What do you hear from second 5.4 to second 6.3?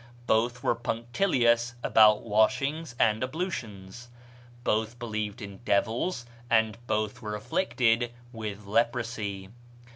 in devils,